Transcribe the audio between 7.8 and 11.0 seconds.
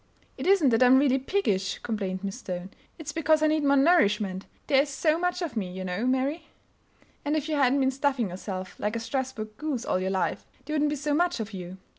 been stuffing yourself like a Strasburg goose all your life, there wouldn't be